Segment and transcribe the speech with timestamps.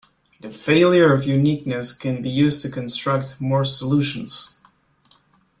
[0.39, 4.57] The failure of uniqueness can be used to construct more solutions.